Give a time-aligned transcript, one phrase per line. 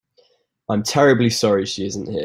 [0.69, 2.19] I'm terribly sorry she isn't here.